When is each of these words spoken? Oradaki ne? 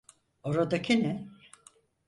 Oradaki 0.43 1.03
ne? 1.03 1.27